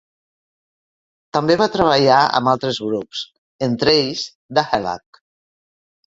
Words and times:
També 1.37 1.57
va 1.61 1.67
treballar 1.75 2.21
amb 2.39 2.51
altres 2.55 2.81
grups, 2.87 3.23
entre 3.69 3.95
ells 4.01 4.27
Dahelak. 4.61 5.23